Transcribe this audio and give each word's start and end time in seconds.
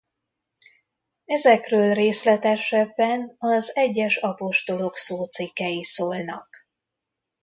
Ezekről 1.25 1.93
részletesebben 1.93 3.35
az 3.37 3.75
egyes 3.75 4.15
apostolok 4.17 4.95
szócikkei 4.97 5.83
szólnak. 5.83 6.67